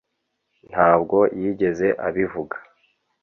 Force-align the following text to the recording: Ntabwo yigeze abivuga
Ntabwo 0.71 1.17
yigeze 1.39 1.87
abivuga 2.07 2.57